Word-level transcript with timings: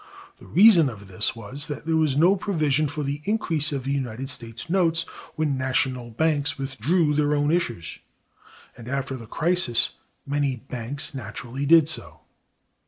The 0.39 0.47
reason 0.47 0.89
of 0.89 1.07
this 1.09 1.35
was, 1.35 1.67
that 1.67 1.85
there 1.85 1.95
was 1.95 2.17
no 2.17 2.35
provision 2.35 2.87
for 2.87 3.03
the 3.03 3.21
increase 3.25 3.71
of 3.71 3.85
United 3.85 4.31
States 4.31 4.67
notes 4.67 5.03
when 5.35 5.55
national 5.59 6.09
banks 6.09 6.57
withdrew 6.57 7.13
their 7.13 7.35
own 7.35 7.51
issues; 7.51 7.99
and 8.75 8.87
after 8.87 9.15
the 9.15 9.27
crisis 9.27 9.91
many 10.25 10.55
banks 10.55 11.13
naturally 11.13 11.67
did 11.67 11.87
so. 11.87 12.21